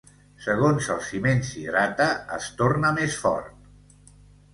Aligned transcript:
Segons 0.43 0.85
el 0.93 1.01
ciment 1.09 1.43
s'hidrata, 1.49 2.07
es 2.39 2.47
torna 2.63 2.91
més 2.97 3.19
fort. 3.27 4.09